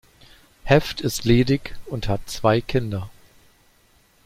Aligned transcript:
Heft 0.63 1.01
ist 1.01 1.25
ledig 1.25 1.75
und 1.85 2.07
hat 2.07 2.27
zwei 2.27 2.59
Kinder. 2.59 3.11